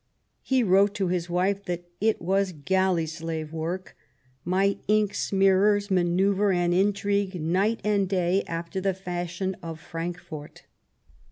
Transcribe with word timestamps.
He 0.41 0.63
wrote 0.63 0.95
to 0.95 1.09
his 1.09 1.29
wife, 1.29 1.63
that 1.65 1.83
it 2.01 2.19
was" 2.19 2.53
galley 2.65 3.05
slave 3.05 3.53
work. 3.53 3.95
My 4.43 4.79
ink 4.87 5.13
smearers 5.13 5.91
manoeuvre 5.91 6.49
and 6.57 6.73
intrigue 6.73 7.39
night 7.39 7.81
and 7.83 8.09
day 8.09 8.41
after 8.47 8.81
the 8.81 8.95
fashion 8.95 9.55
of 9.61 9.79
Frankfort. 9.79 10.65